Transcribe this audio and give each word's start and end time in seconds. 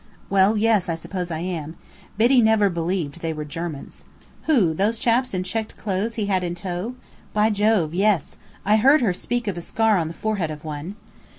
"Well, 0.31 0.57
yes, 0.57 0.89
I 0.89 0.95
suppose 0.95 1.29
I 1.29 1.41
am. 1.41 1.75
Biddy 2.17 2.41
never 2.41 2.71
believed 2.71 3.19
they 3.19 3.33
were 3.33 3.45
Germans." 3.45 4.03
"Who, 4.45 4.73
those 4.73 4.97
chaps 4.97 5.31
in 5.31 5.43
checked 5.43 5.77
clothes 5.77 6.15
he 6.15 6.25
had 6.25 6.43
in 6.43 6.55
tow? 6.55 6.95
By 7.33 7.51
Jove! 7.51 7.93
yes 7.93 8.35
I 8.65 8.77
heard 8.77 9.01
her 9.01 9.13
speak 9.13 9.47
of 9.47 9.57
a 9.59 9.61
scar 9.61 9.99
on 9.99 10.07
the 10.07 10.15
forehead 10.15 10.49
of 10.49 10.65
one." 10.65 10.95